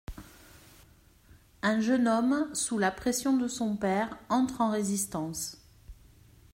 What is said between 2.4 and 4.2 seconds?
sous la pression de son père,